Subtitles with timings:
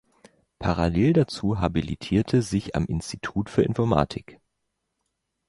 [0.57, 4.39] Parallel dazu habilitierte sich am Institut für Informatik.